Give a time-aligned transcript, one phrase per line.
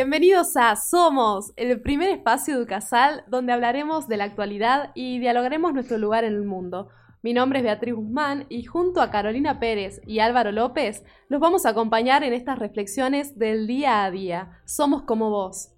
[0.00, 5.74] Bienvenidos a Somos, el primer espacio de Ucasal donde hablaremos de la actualidad y dialogaremos
[5.74, 6.88] nuestro lugar en el mundo.
[7.20, 11.66] Mi nombre es Beatriz Guzmán y junto a Carolina Pérez y Álvaro López los vamos
[11.66, 14.62] a acompañar en estas reflexiones del día a día.
[14.64, 15.74] Somos como vos.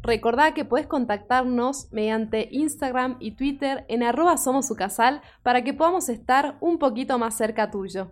[0.00, 6.56] Recordá que puedes contactarnos mediante Instagram y Twitter en arroba somosucasal para que podamos estar
[6.60, 8.10] un poquito más cerca tuyo.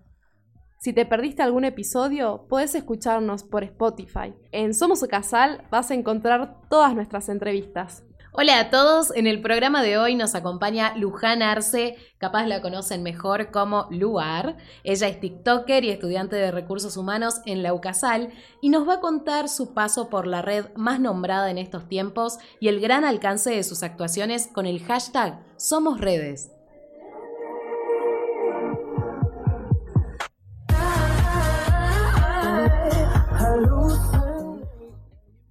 [0.82, 4.34] Si te perdiste algún episodio, puedes escucharnos por Spotify.
[4.50, 8.02] En Somos Casal vas a encontrar todas nuestras entrevistas.
[8.32, 13.04] Hola a todos, en el programa de hoy nos acompaña Luján Arce, capaz la conocen
[13.04, 14.57] mejor como Luar.
[14.82, 19.01] Ella es TikToker y estudiante de recursos humanos en la UCASAL y nos va a
[19.01, 23.51] contar su paso por la red más nombrada en estos tiempos y el gran alcance
[23.51, 26.51] de sus actuaciones con el hashtag Somos Redes.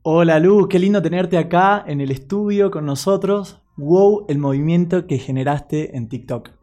[0.03, 3.61] Hola Lu, qué lindo tenerte acá en el estudio con nosotros.
[3.77, 6.60] Wow, el movimiento que generaste en TikTok.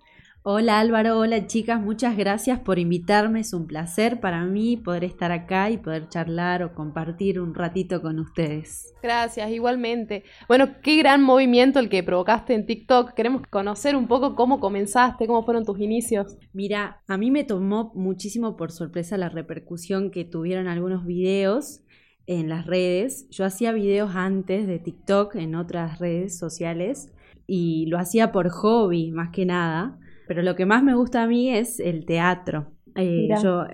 [0.50, 3.40] Hola Álvaro, hola chicas, muchas gracias por invitarme.
[3.40, 8.00] Es un placer para mí poder estar acá y poder charlar o compartir un ratito
[8.00, 8.94] con ustedes.
[9.02, 10.24] Gracias, igualmente.
[10.48, 13.12] Bueno, qué gran movimiento el que provocaste en TikTok.
[13.12, 16.38] Queremos conocer un poco cómo comenzaste, cómo fueron tus inicios.
[16.54, 21.82] Mira, a mí me tomó muchísimo por sorpresa la repercusión que tuvieron algunos videos
[22.26, 23.28] en las redes.
[23.28, 27.12] Yo hacía videos antes de TikTok en otras redes sociales
[27.46, 31.26] y lo hacía por hobby más que nada, pero lo que más me gusta a
[31.26, 32.72] mí es el teatro.
[32.94, 33.64] Eh, yo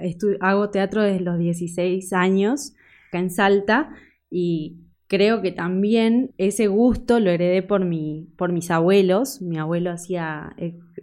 [0.41, 2.75] hago teatro desde los 16 años
[3.09, 3.91] acá en Salta
[4.31, 9.42] y creo que también ese gusto lo heredé por, mi, por mis abuelos.
[9.42, 10.54] Mi abuelo hacía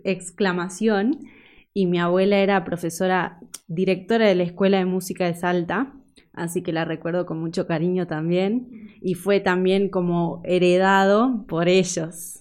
[0.03, 1.19] exclamación
[1.73, 5.94] y mi abuela era profesora, directora de la Escuela de Música de Salta
[6.33, 8.68] así que la recuerdo con mucho cariño también
[9.01, 12.41] y fue también como heredado por ellos.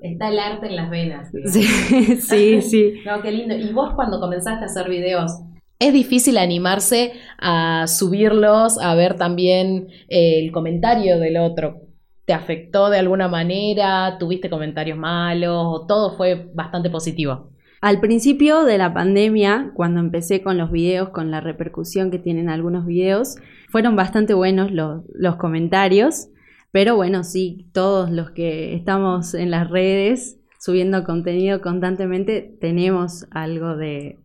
[0.00, 1.30] Está el arte en las venas.
[1.46, 1.62] Sí,
[2.20, 2.94] sí, sí.
[3.04, 3.56] no, qué lindo.
[3.56, 5.32] ¿Y vos cuando comenzaste a hacer videos?
[5.78, 11.82] Es difícil animarse a subirlos, a ver también eh, el comentario del otro.
[12.24, 14.16] ¿Te afectó de alguna manera?
[14.18, 15.64] ¿Tuviste comentarios malos?
[15.66, 17.50] ¿O todo fue bastante positivo?
[17.82, 22.48] Al principio de la pandemia, cuando empecé con los videos, con la repercusión que tienen
[22.48, 23.36] algunos videos,
[23.68, 26.28] fueron bastante buenos los, comentarios,
[26.72, 33.76] pero bueno, sí, todos los que estamos en las redes subiendo contenido constantemente, tenemos algo
[33.76, 34.18] de,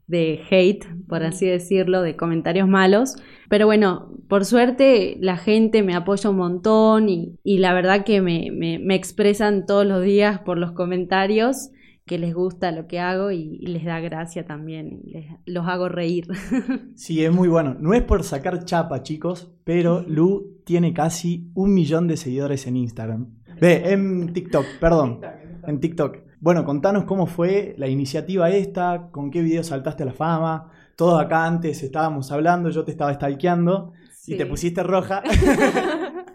[0.49, 3.15] hate, por así decirlo, de comentarios malos.
[3.47, 8.49] Pero bueno, por suerte la gente me apoya un montón y, la verdad que me,
[8.51, 11.69] me expresan todos los días por los comentarios
[12.11, 16.27] que les gusta lo que hago y, les da gracia también, les, los hago reír.
[16.95, 17.77] Sí, es muy bueno.
[17.79, 22.75] No es por sacar chapa, chicos, pero Lu tiene casi un millón de seguidores en
[22.75, 23.29] Instagram.
[23.61, 25.21] Ve, en TikTok, perdón,
[25.65, 26.17] en TikTok.
[26.41, 30.69] Bueno, contanos cómo fue la iniciativa esta, con qué video saltaste a la fama.
[30.97, 33.93] Todo acá antes estábamos hablando, yo te estaba stalkeando
[34.27, 35.23] y te pusiste roja.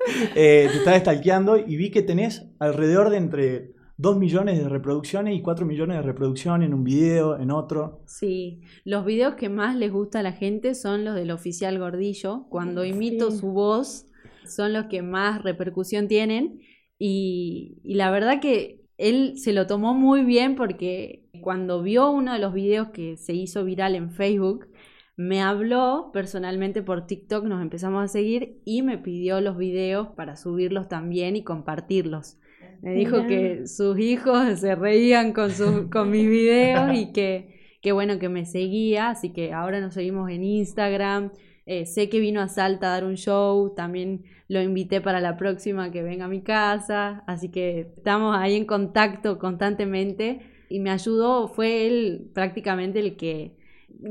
[0.36, 5.34] Eh, te estaba stalkeando y vi que tenés alrededor de entre 2 millones de reproducciones
[5.34, 8.02] y 4 millones de reproducciones en un video, en otro.
[8.06, 12.46] Sí, los videos que más les gusta a la gente son los del oficial Gordillo.
[12.50, 14.06] Cuando imito su voz,
[14.46, 16.60] son los que más repercusión tienen.
[16.98, 22.32] Y, y la verdad que él se lo tomó muy bien porque cuando vio uno
[22.32, 24.68] de los videos que se hizo viral en Facebook,
[25.16, 30.36] me habló personalmente por TikTok, nos empezamos a seguir y me pidió los videos para
[30.36, 32.38] subirlos también y compartirlos.
[32.82, 35.50] Me dijo que sus hijos se reían con,
[35.91, 40.30] con mis videos y que, qué bueno que me seguía, así que ahora nos seguimos
[40.30, 41.33] en Instagram.
[41.66, 45.36] Eh, sé que vino a Salta a dar un show, también lo invité para la
[45.36, 50.91] próxima que venga a mi casa, así que estamos ahí en contacto constantemente y me
[50.91, 53.56] ayudó, fue él prácticamente el que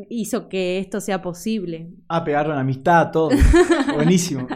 [0.09, 1.89] hizo que esto sea posible.
[2.07, 3.29] Ah, pegaron amistad, todo.
[3.93, 4.47] Buenísimo.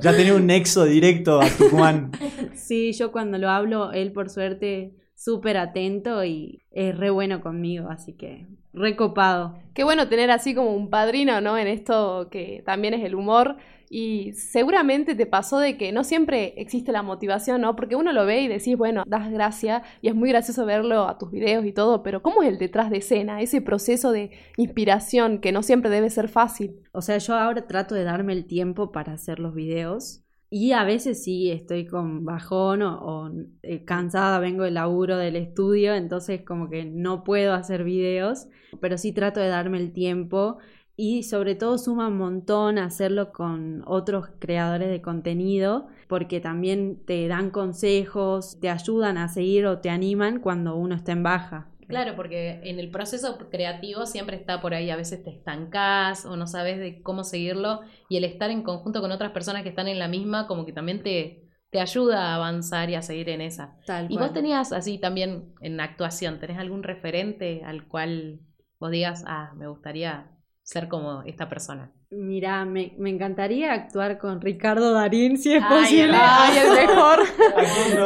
[0.00, 2.12] ya tenía un nexo directo a Tucumán.
[2.66, 7.90] Sí, yo cuando lo hablo, él por suerte súper atento y es re bueno conmigo,
[7.90, 9.56] así que recopado.
[9.72, 11.56] Qué bueno tener así como un padrino, ¿no?
[11.56, 13.56] En esto que también es el humor.
[13.88, 17.76] Y seguramente te pasó de que no siempre existe la motivación, ¿no?
[17.76, 21.18] Porque uno lo ve y decís, bueno, das gracia y es muy gracioso verlo a
[21.18, 23.42] tus videos y todo, pero ¿cómo es el detrás de escena?
[23.42, 26.80] Ese proceso de inspiración que no siempre debe ser fácil.
[26.90, 30.25] O sea, yo ahora trato de darme el tiempo para hacer los videos.
[30.48, 33.30] Y a veces sí estoy con bajón o,
[33.62, 38.46] eh, cansada, vengo del laburo del estudio, entonces como que no puedo hacer videos,
[38.80, 40.58] pero sí trato de darme el tiempo
[40.96, 47.26] y sobre todo suma un montón hacerlo con otros creadores de contenido porque también te
[47.28, 51.68] dan consejos, te ayudan a seguir o te animan cuando uno está en baja.
[51.88, 56.36] Claro, porque en el proceso creativo siempre está por ahí, a veces te estancás o
[56.36, 59.88] no sabes de cómo seguirlo y el estar en conjunto con otras personas que están
[59.88, 63.40] en la misma como que también te, te ayuda a avanzar y a seguir en
[63.40, 63.76] esa.
[64.08, 68.40] y vos tenías así también en actuación, ¿tenés algún referente al cual
[68.78, 70.30] vos digas, ah, me gustaría
[70.62, 71.92] ser como esta persona.
[72.10, 76.14] Mira, me, encantaría actuar con Ricardo Darín, si es ay, posible.
[76.14, 77.18] Ay, el mejor.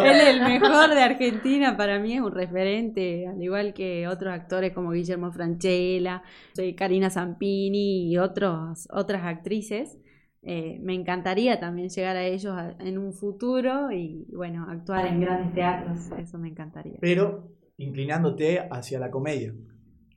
[0.06, 4.32] Él es el mejor de Argentina, para mí es un referente, al igual que otros
[4.32, 6.22] actores como Guillermo Franchella,
[6.76, 9.98] Karina Zampini y otros, otras actrices.
[10.42, 15.52] Eh, me encantaría también llegar a ellos en un futuro y, bueno, actuar en grandes
[15.52, 16.96] teatros, eso me encantaría.
[17.00, 19.54] Pero inclinándote hacia la comedia.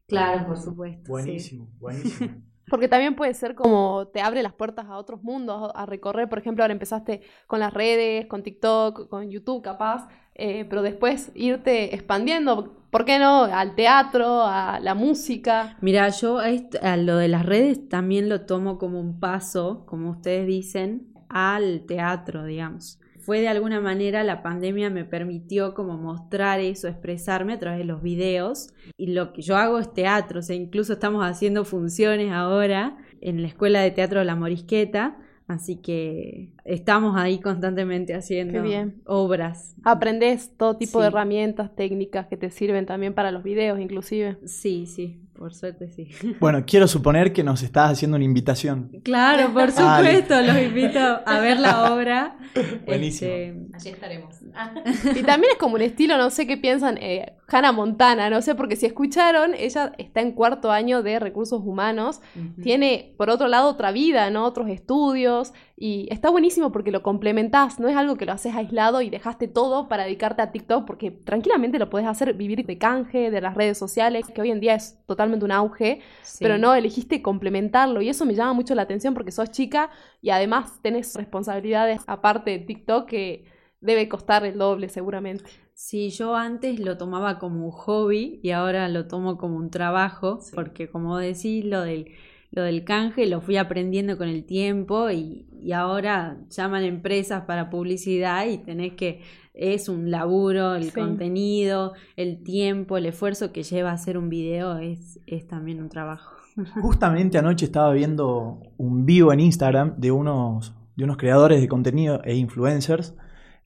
[0.07, 1.12] Claro, por supuesto.
[1.12, 2.41] Buenísimo, buenísimo.
[2.69, 6.30] Porque también puede ser como te abre las puertas a otros mundos, a recorrer.
[6.30, 11.31] Por ejemplo, ahora empezaste con las redes, con TikTok, con YouTube, capaz, eh, pero después
[11.36, 12.74] irte expandiendo.
[12.89, 13.44] ¿Por qué no?
[13.44, 15.77] Al teatro, a la música.
[15.81, 20.48] Mira, yo a lo de las redes también lo tomo como un paso, como ustedes
[20.48, 26.88] dicen, al teatro, digamos fue de alguna manera la pandemia me permitió como mostrar eso,
[26.88, 28.74] expresarme a través de los videos.
[28.98, 33.42] Y lo que yo hago es teatro, o sea, incluso estamos haciendo funciones ahora en
[33.42, 35.18] la Escuela de Teatro de la Morisqueta.
[35.48, 38.64] Así que estamos ahí constantemente haciendo
[39.06, 39.75] obras.
[39.84, 44.38] Aprendes todo tipo de herramientas, técnicas que te sirven también para los videos, inclusive.
[44.46, 45.20] Sí, sí.
[45.44, 46.07] Por suerte sí.
[46.40, 48.90] Bueno, quiero suponer que nos estás haciendo una invitación.
[49.04, 52.38] Claro, por supuesto, los invito a ver la obra.
[52.86, 53.30] Buenísimo.
[53.30, 54.36] Este, Allí estaremos.
[55.18, 58.56] Y también es como un estilo, no sé qué piensan, eh, Hannah Montana, no sé,
[58.56, 62.22] porque si escucharon, ella está en cuarto año de recursos humanos,
[62.62, 64.46] tiene por otro lado otra vida, ¿no?
[64.46, 69.02] Otros estudios, y está buenísimo porque lo complementás, no es algo que lo haces aislado
[69.02, 73.31] y dejaste todo para dedicarte a TikTok, porque tranquilamente lo puedes hacer vivir de canje,
[73.31, 76.02] de las redes sociales, que hoy en día es totalmente un auge,
[76.40, 79.90] pero no, elegiste complementarlo y eso me llama mucho la atención porque sos chica
[80.22, 83.46] y además tenés responsabilidades aparte de TikTok que
[83.81, 85.50] debe costar el doble seguramente.
[85.74, 90.40] Sí, yo antes lo tomaba como un hobby y ahora lo tomo como un trabajo,
[90.54, 92.12] porque como decís, lo del
[92.53, 98.45] lo del canje lo fui aprendiendo con el tiempo y, ahora llaman empresas para publicidad
[98.47, 99.21] y tenés que,
[99.53, 104.77] es un laburo, el contenido, el tiempo, el esfuerzo que lleva a hacer un video
[104.77, 106.35] es, es también un trabajo.
[106.81, 112.21] Justamente anoche estaba viendo un vivo en Instagram de unos, de unos creadores de contenido
[112.23, 113.15] e influencers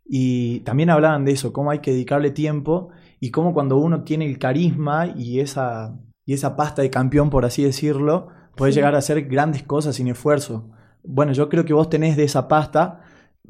[0.06, 2.90] y también hablaban de eso, cómo hay que dedicarle tiempo
[3.20, 7.44] y cómo cuando uno tiene el carisma y esa, y esa pasta de campeón, por
[7.44, 8.28] así decirlo,
[8.58, 10.68] Puedes llegar a hacer grandes cosas sin esfuerzo.
[11.04, 13.02] Bueno, yo creo que vos tenés de esa pasta,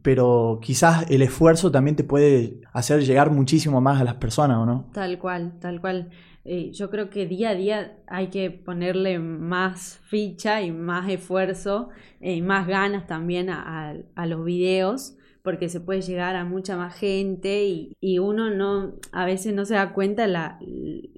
[0.01, 4.65] pero quizás el esfuerzo también te puede hacer llegar muchísimo más a las personas, ¿o
[4.65, 4.89] no?
[4.93, 6.09] Tal cual, tal cual.
[6.43, 11.89] Eh, yo creo que día a día hay que ponerle más ficha y más esfuerzo
[12.19, 13.95] eh, y más ganas también a,
[14.25, 19.53] los videos porque se puede llegar a mucha más gente y, uno no a veces
[19.53, 20.57] no se da cuenta la,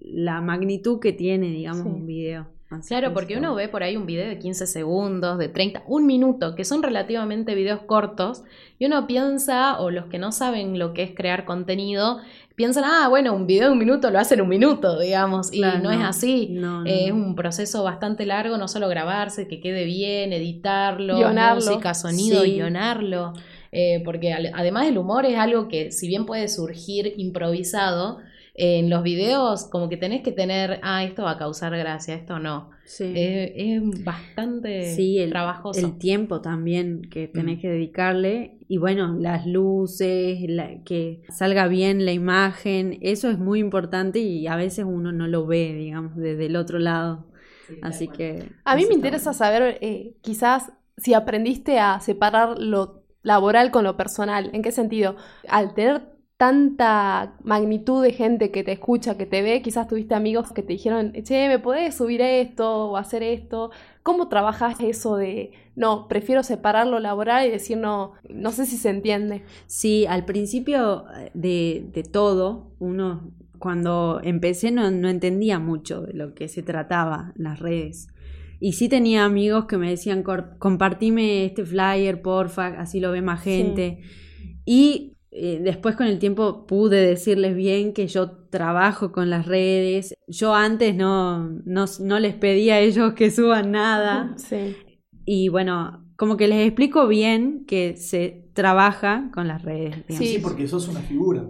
[0.01, 4.27] la magnitud que tiene digamos un video claro, porque uno ve por ahí un video
[4.27, 8.43] de 15 segundos, de 30, un minuto, que son relativamente videos cortos,
[8.77, 12.19] y uno piensa, o los que no saben lo que es crear contenido,
[12.55, 15.91] piensan, ah, bueno, un video de un minuto lo hacen un minuto, digamos, y no,
[15.91, 16.59] es así.
[16.85, 21.17] es un proceso bastante largo, no solo grabarse, que quede bien, editarlo,
[21.55, 23.33] música, sonido, guionarlo.
[23.71, 28.19] Eh, porque además el humor es algo que, si bien puede surgir improvisado,
[28.53, 32.39] en los videos como que tenés que tener, ah, esto va a causar gracia, esto
[32.39, 32.71] no.
[32.85, 33.13] Sí.
[33.15, 35.85] es bastante sí, el, trabajoso.
[35.85, 37.61] El tiempo también que tenés mm.
[37.61, 40.39] que dedicarle y bueno, las luces,
[40.85, 45.45] que salga bien la imagen, eso es muy importante y a veces uno no lo
[45.45, 47.27] ve, digamos, desde el otro lado.
[47.83, 48.49] Así que...
[48.63, 53.97] A mí me interesa saber, eh, quizás, si aprendiste a separar lo laboral con lo
[53.97, 54.49] personal.
[54.53, 55.15] ¿En qué sentido?
[55.47, 60.53] Al tener tanta magnitud de gente que te escucha, que te ve, quizás tuviste amigos
[60.53, 63.71] que te dijeron, che, ¿me podés subir esto o hacer esto?
[64.03, 68.77] ¿Cómo trabajas eso de, no, prefiero separar lo laboral y decir, no, no sé si
[68.77, 69.43] se entiende?
[69.67, 76.13] Sí, al principio eh, de, de todo, uno, cuando empecé no, no entendía mucho de
[76.13, 78.07] lo que se trataba las redes.
[78.61, 83.21] Y sí tenía amigos que me decían, "Cor- compartime este flyer, porfa, así lo ve
[83.21, 83.99] más gente.
[84.65, 90.15] Y eh, después con el tiempo pude decirles bien que yo trabajo con las redes.
[90.27, 94.33] Yo antes no, no, no les pedía a ellos que suban nada.
[94.37, 94.75] Sí.
[95.25, 100.05] Y bueno, como que les explico bien que se trabaja con las redes.
[100.07, 100.27] digamos.
[100.27, 100.39] Sí.
[100.41, 101.45] Porque sos una figura.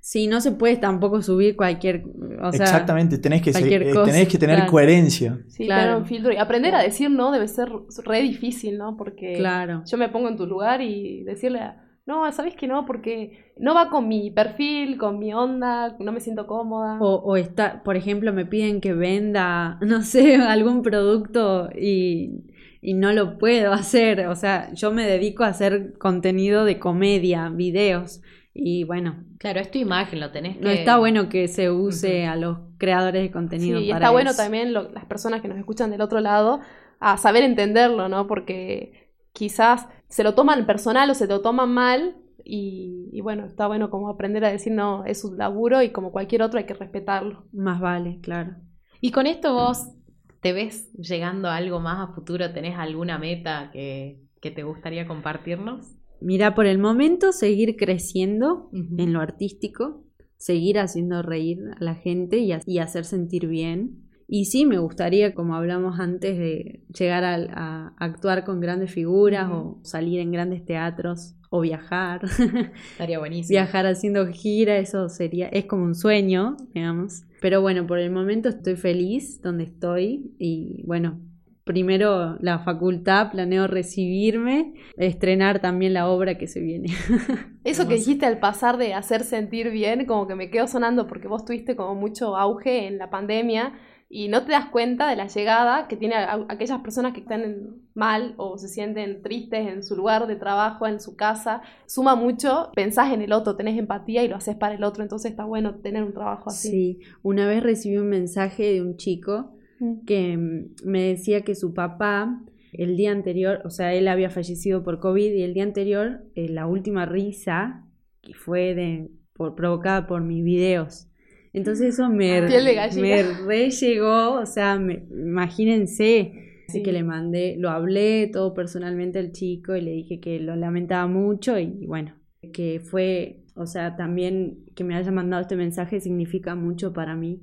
[0.00, 2.04] Sí, no se puede tampoco subir cualquier...
[2.42, 4.70] O sea, Exactamente, tenés que, eh, cosa, tenés que tener claro.
[4.70, 5.38] coherencia.
[5.48, 5.82] Sí, Claro.
[5.82, 6.32] tener un filtro.
[6.32, 7.68] Y aprender a decir no debe ser
[8.04, 8.96] re difícil, ¿no?
[8.96, 9.82] Porque Claro.
[9.84, 11.60] yo me pongo en tu lugar y decirle,
[12.08, 12.86] no, ¿sabes que no?
[12.86, 16.98] Porque no va con mi perfil, con mi onda, no me siento cómoda.
[17.00, 22.44] O, o está, por ejemplo, me piden que venda, no sé, algún producto y,
[22.80, 24.26] y no lo puedo hacer.
[24.28, 28.22] O sea, yo me dedico a hacer contenido de comedia, videos.
[28.54, 30.64] Y bueno, Claro, es tu imagen, lo tenés que...
[30.64, 33.78] no está bueno que se use a los creadores de contenido.
[33.78, 36.60] Sí, y para está bueno también lo- las personas que nos escuchan del otro lado
[36.98, 38.26] a saber entenderlo, ¿no?
[38.26, 39.07] Porque
[39.38, 43.88] quizás se lo toman personal o se lo toman mal y, y bueno, está bueno
[43.88, 47.44] como aprender a decir no, es un laburo y como cualquier otro hay que respetarlo.
[47.52, 48.56] Más vale, claro.
[49.00, 49.92] Y con esto vos
[50.40, 55.06] te ves llegando a algo más a futuro, ¿tenés alguna meta que, que te gustaría
[55.06, 55.94] compartirnos?
[56.20, 60.02] Mira, por el momento seguir creciendo en lo artístico,
[60.36, 64.07] seguir haciendo reír a la gente y hacer sentir bien.
[64.30, 69.80] Y sí, me gustaría, como hablamos antes, de llegar a, actuar con grandes figuras o
[69.82, 72.20] salir en grandes teatros o viajar.
[72.92, 73.54] Estaría buenísimo.
[73.54, 77.22] viajar haciendo gira, eso sería, es como un sueño, digamos.
[77.40, 81.18] Pero bueno, por el momento estoy feliz donde estoy y bueno,
[81.64, 86.88] primero la facultad, planeo recibirme, estrenar también la obra que se viene.
[87.64, 91.28] Eso que dijiste al pasar de hacer sentir bien, como que me quedó sonando porque
[91.28, 93.72] vos tuviste como mucho auge en la pandemia
[94.10, 97.20] y no te das cuenta de la llegada que tiene a, a aquellas personas que
[97.20, 101.62] están en- mal o se sienten tristes en su lugar de trabajo, en su casa.
[101.86, 105.32] Suma mucho, pensás en el otro, tenés empatía y lo haces para el otro, entonces
[105.32, 106.68] está bueno tener un trabajo así.
[106.70, 110.04] Sí, una vez recibí un mensaje de un chico Mm.
[110.06, 110.36] que
[110.84, 112.40] me decía que su papá
[112.72, 116.48] el día anterior, o sea, él había fallecido por COVID y el día anterior eh,
[116.48, 117.84] la última risa
[118.20, 121.06] que fue de, por, provocada por mis videos.
[121.52, 122.88] Entonces eso me, gallina.
[123.02, 126.44] me re llegó, o sea, me- imagínense.
[126.68, 126.82] Así Sí.
[126.82, 131.06] que le mandé, lo hablé todo personalmente al chico y le dije que lo lamentaba
[131.06, 132.14] mucho y bueno,
[132.52, 137.40] que fue, o sea, también que me haya mandado este mensaje significa mucho para mí.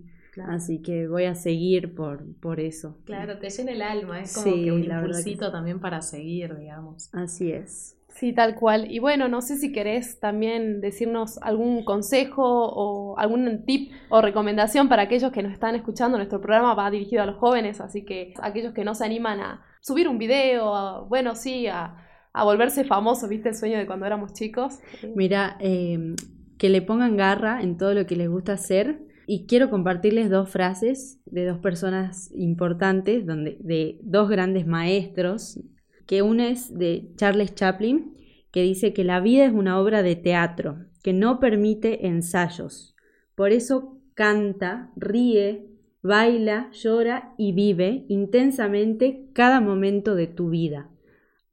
[0.48, 2.98] Así que voy a seguir por, por eso.
[3.06, 6.56] Claro, te llena el alma, es como Sí, que un que impulsito también para seguir,
[6.58, 7.10] digamos.
[7.14, 7.98] Así es.
[8.16, 8.90] Sí, tal cual.
[8.90, 14.88] Y bueno, no sé si querés también decirnos algún consejo o algún tip o recomendación
[14.88, 16.18] para aquellos que nos están escuchando.
[16.18, 19.66] Nuestro programa va dirigido a los jóvenes, así que aquellos que no se animan a
[19.82, 21.98] subir un video, a- bueno, sí, a,
[22.34, 23.50] volverse famosos, ¿viste?
[23.50, 24.80] El sueño de cuando éramos chicos.
[25.14, 26.16] Mira, eh,
[26.58, 29.02] que le pongan garra en todo lo que les gusta hacer.
[29.28, 35.60] Y quiero compartirles dos frases de dos personas importantes, donde, de dos grandes maestros,
[36.06, 38.16] que una es de Charles Chaplin,
[38.52, 42.96] que dice que la vida es una obra de teatro, que no permite ensayos.
[43.36, 45.68] Por eso canta, ríe,
[46.02, 50.90] baila, llora y vive intensamente cada momento de tu vida,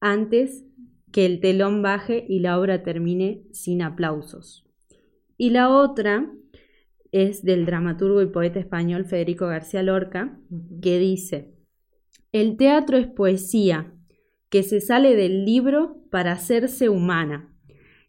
[0.01, 0.65] antes
[1.11, 4.67] que el telón baje y la obra termine sin aplausos.
[5.37, 6.31] Y la otra
[7.11, 10.39] es del dramaturgo y poeta español Federico García Lorca,
[10.81, 11.55] que dice,
[12.33, 13.93] el teatro es poesía
[14.53, 17.49] que se sale del libro para hacerse humana,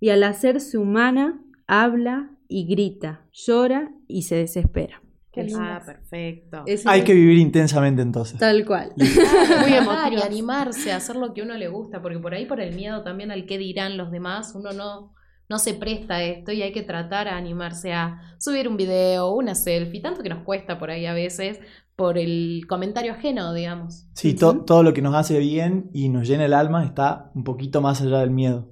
[0.01, 5.01] y al hacerse humana habla y grita, llora y se desespera.
[5.31, 5.61] Qué lindo.
[5.63, 6.65] Ah, perfecto.
[6.85, 8.37] Hay que vivir intensamente entonces.
[8.39, 8.91] Tal cual.
[8.97, 12.59] Muy Trabajar y animarse a hacer lo que uno le gusta, porque por ahí por
[12.59, 15.13] el miedo también al que dirán los demás, uno no,
[15.47, 19.33] no se presta a esto y hay que tratar a animarse a subir un video,
[19.33, 21.61] una selfie, tanto que nos cuesta por ahí a veces
[21.95, 24.07] por el comentario ajeno, digamos.
[24.13, 27.43] Sí, to- todo lo que nos hace bien y nos llena el alma está un
[27.43, 28.69] poquito más allá del miedo.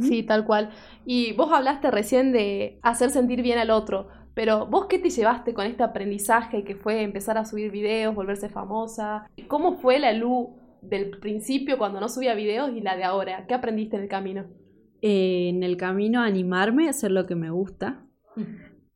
[0.00, 0.70] Sí, tal cual.
[1.04, 5.54] Y vos hablaste recién de hacer sentir bien al otro, pero vos qué te llevaste
[5.54, 9.26] con este aprendizaje que fue empezar a subir videos, volverse famosa?
[9.48, 10.50] ¿Cómo fue la luz
[10.82, 13.44] del principio cuando no subía videos y la de ahora?
[13.48, 14.44] ¿Qué aprendiste en el camino?
[15.02, 18.06] Eh, en el camino animarme a hacer lo que me gusta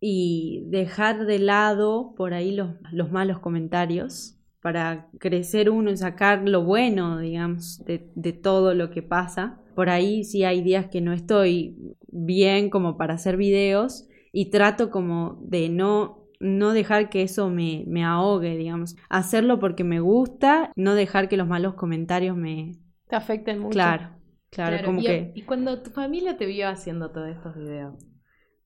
[0.00, 6.48] y dejar de lado por ahí los, los malos comentarios para crecer uno y sacar
[6.48, 9.60] lo bueno, digamos, de, de todo lo que pasa.
[9.74, 11.76] Por ahí sí hay días que no estoy
[12.08, 17.84] bien como para hacer videos y trato como de no no dejar que eso me,
[17.86, 18.96] me ahogue, digamos.
[19.08, 22.72] Hacerlo porque me gusta, no dejar que los malos comentarios me...
[23.08, 23.70] Te afecten mucho.
[23.72, 24.10] Claro,
[24.50, 25.32] claro, como y, que...
[25.34, 27.94] y cuando tu familia te vio haciendo todos estos videos,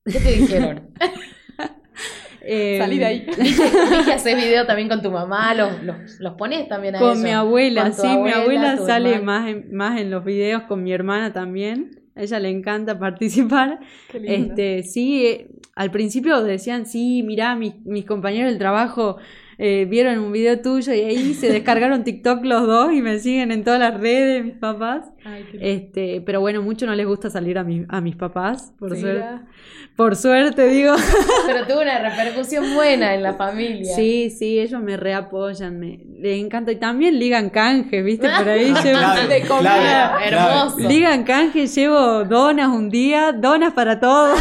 [0.05, 0.89] ¿qué te dijeron?
[2.41, 3.25] eh, Salí de ahí.
[3.37, 7.21] Vi que haces video también con tu mamá, los, los, los pones también a Con
[7.21, 9.41] mi abuela, Con sí, mi abuela sale hermana.
[9.41, 12.01] más en, más en los videos, con mi hermana también.
[12.15, 13.79] A ella le encanta participar.
[14.11, 14.49] Qué lindo.
[14.53, 19.17] Este, sí, eh, al principio decían, sí, mirá, mis, mis compañeros del trabajo
[19.63, 23.51] eh, vieron un video tuyo y ahí se descargaron TikTok los dos y me siguen
[23.51, 25.05] en todas las redes, mis papás.
[25.23, 25.45] Ay.
[25.59, 29.01] Este, pero bueno, mucho no les gusta salir a, mi- a mis papás, por, Sí,
[29.01, 29.25] suerte,
[29.95, 30.95] por suerte digo.
[31.45, 33.93] Pero tuvo una repercusión buena en la familia.
[33.95, 36.71] Sí, sí, ellos me reapoyan, me les encanta.
[36.71, 38.27] Y también ligan canje, ¿viste?
[38.35, 40.17] Por ahí llevo- Claro, de comida.
[40.17, 40.75] claro, Hermoso.
[40.77, 40.89] claro.
[40.91, 44.39] Ligan canje, llevo donas un día, donas para todos.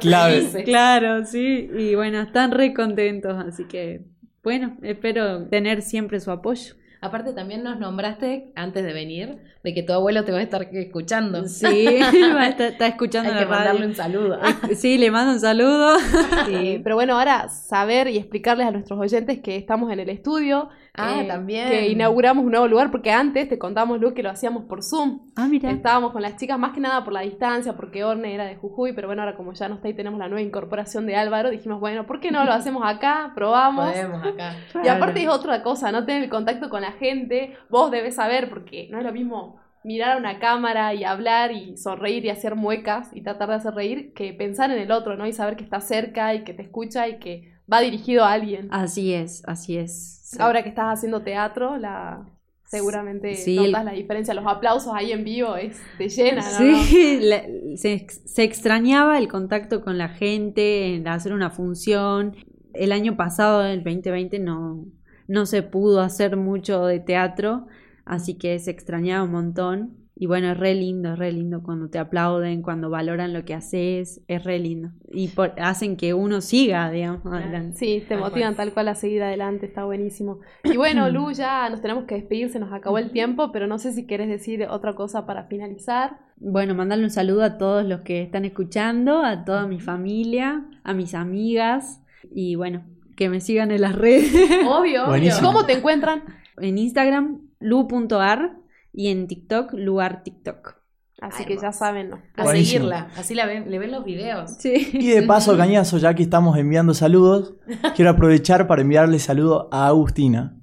[0.00, 0.44] Clave.
[0.64, 1.68] Claro, sí.
[1.76, 4.02] Y bueno, están re contentos, así que
[4.44, 6.74] bueno, espero tener siempre su apoyo.
[7.04, 10.62] Aparte también nos nombraste antes de venir de que tu abuelo te va a estar
[10.72, 11.46] escuchando.
[11.46, 11.86] Sí,
[12.48, 14.38] está, está escuchando Hay que mandarle un saludo.
[14.74, 15.98] Sí, le mando un saludo.
[16.46, 20.68] Sí, pero bueno, ahora saber y explicarles a nuestros oyentes que estamos en el estudio.
[20.96, 21.68] Ah, eh, también.
[21.68, 25.20] Que inauguramos un nuevo lugar, porque antes te contamos, Lu, que lo hacíamos por Zoom.
[25.34, 25.70] Ah, mira.
[25.70, 28.92] Estábamos con las chicas más que nada por la distancia, porque Orne era de Jujuy,
[28.92, 31.80] pero bueno, ahora como ya no está y tenemos la nueva incorporación de Álvaro, dijimos,
[31.80, 33.32] bueno, ¿por qué no lo hacemos acá?
[33.34, 33.90] Probamos.
[33.90, 34.56] Podemos acá.
[34.84, 38.48] Y aparte es otra cosa, no tener el contacto con la gente, vos debes saber,
[38.48, 42.54] porque no es lo mismo mirar a una cámara y hablar y sonreír y hacer
[42.54, 45.26] muecas y tratar de hacer reír que pensar en el otro, ¿no?
[45.26, 48.68] Y saber que está cerca y que te escucha y que va dirigido a alguien.
[48.70, 50.20] Así es, así es.
[50.24, 50.38] Sí.
[50.40, 52.24] Ahora que estás haciendo teatro, la
[52.66, 54.34] seguramente Sí, notas el- la diferencia.
[54.34, 56.56] Los aplausos ahí en vivo es, te llena, ¿no?
[56.82, 57.44] Sí, la-
[57.76, 62.34] se, ex- se extrañaba el contacto con la gente, hacer una función.
[62.72, 64.86] El año pasado, el 2020, no,
[65.28, 67.66] no se pudo hacer mucho de teatro,
[68.04, 69.96] así que se extrañaba un montón.
[70.16, 73.52] Y bueno, es re lindo, es re lindo cuando te aplauden, cuando valoran lo que
[73.52, 74.90] haces, es re lindo.
[75.10, 77.76] Y por- hacen que uno siga, digamos, adelante.
[77.76, 80.38] Sí, te motivan tal cual a seguir adelante, está buenísimo.
[80.62, 83.80] Y bueno, Lu, ya nos tenemos que despedir, se nos acabó el tiempo, pero no
[83.80, 86.16] sé si quieres decir otra cosa para finalizar.
[86.36, 90.94] Bueno, mandarle un saludo a todos los que están escuchando, a toda mi familia, a
[90.94, 92.00] mis amigas
[92.32, 92.84] y bueno,
[93.16, 94.32] que me sigan en las redes.
[94.66, 95.06] Obvio, obvio.
[95.06, 95.48] Buenísimo.
[95.48, 96.22] ¿Cómo te encuentran?
[96.58, 98.56] en Instagram, lu.ar
[98.92, 100.76] y en TikTok, luar TikTok.
[101.20, 102.22] Así Ay, que ya saben, ¿no?
[102.36, 102.84] A Buenísimo.
[102.84, 103.08] seguirla.
[103.16, 104.56] Así la ven, le ven los videos.
[104.58, 104.90] Sí.
[104.92, 107.54] Y de paso, Cañazo, ya que estamos enviando saludos,
[107.94, 110.56] quiero aprovechar para enviarle saludo a Agustina.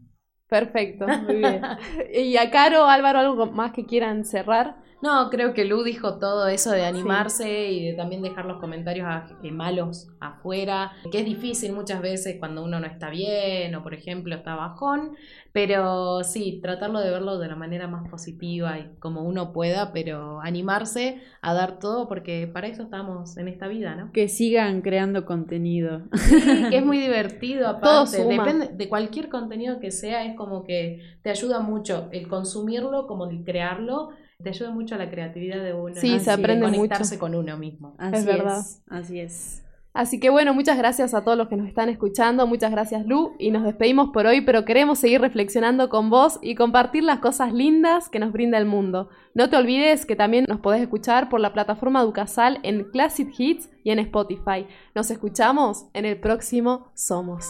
[0.48, 1.62] Perfecto, muy bien.
[2.14, 4.76] Y a Caro, Álvaro, algo más que quieran cerrar.
[5.02, 9.08] No, creo que Lu dijo todo eso de animarse y de también dejar los comentarios
[9.08, 13.84] a- eh, malos afuera, que es difícil muchas veces cuando uno no está bien o
[13.84, 15.16] por ejemplo está bajón,
[15.54, 20.40] pero sí, tratarlo de verlo de la manera más positiva y como uno pueda, pero
[20.42, 24.12] animarse a dar todo porque para eso estamos en esta vida, ¿no?
[24.12, 26.04] Que sigan creando contenido.
[26.14, 27.88] Sí, que es muy divertido aparte.
[27.88, 28.46] Todo suma.
[28.46, 33.30] Depende de cualquier contenido que sea, es como que te ayuda mucho el consumirlo como
[33.30, 34.10] el crearlo,
[34.42, 35.96] te ayuda mucho a la creatividad de uno.
[35.96, 36.20] Sí, ¿no?
[36.20, 37.20] se aprende conectarse mucho.
[37.20, 37.96] con uno mismo.
[37.98, 38.62] Así verdad.
[38.88, 39.62] Así es.
[39.94, 43.36] Así que bueno, muchas gracias a todos los que nos están escuchando, muchas gracias Lu
[43.40, 47.52] y nos despedimos por hoy, pero queremos seguir reflexionando con vos y compartir las cosas
[47.52, 49.10] lindas que nos brinda el mundo.
[49.34, 53.70] No te olvides que también nos podés escuchar por la plataforma Ducasal en Classic Hits
[53.84, 54.66] y en Spotify.
[54.96, 57.50] Nos escuchamos en el próximo Somos.